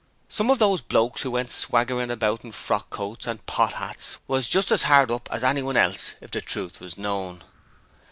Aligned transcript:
Some 0.29 0.49
of 0.49 0.57
those 0.57 0.81
blokes 0.81 1.21
who 1.21 1.29
went 1.29 1.51
swaggering 1.51 2.09
about 2.09 2.43
in 2.43 2.51
frock 2.53 2.89
coats 2.89 3.27
and 3.27 3.45
pot 3.45 3.75
'ats 3.79 4.17
was 4.27 4.49
just 4.49 4.71
as 4.71 4.85
'ard 4.85 5.11
up 5.11 5.29
as 5.31 5.43
anyone 5.43 5.77
else 5.77 6.15
if 6.21 6.31
the 6.31 6.41
truth 6.41 6.81
was 6.81 6.97
known. 6.97 7.43